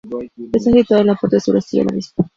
Está 0.51 0.71
situado 0.71 1.01
en 1.01 1.07
la 1.09 1.15
parte 1.15 1.39
suroeste 1.39 1.77
de 1.77 1.83
la 1.85 1.93
misma. 1.93 2.25